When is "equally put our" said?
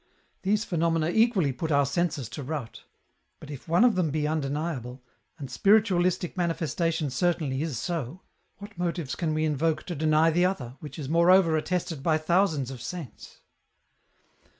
1.11-1.85